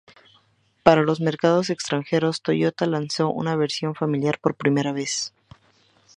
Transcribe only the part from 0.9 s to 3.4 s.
los mercados extranjeros, Toyota lanzó